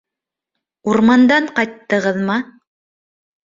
Урмандан 0.93 1.51
ҡайттығыҙмы? 1.61 2.41